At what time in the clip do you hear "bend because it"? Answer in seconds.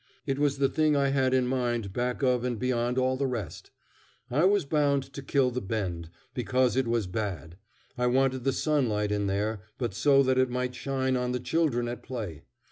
5.61-6.87